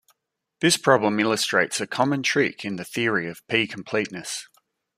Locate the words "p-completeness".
3.47-4.47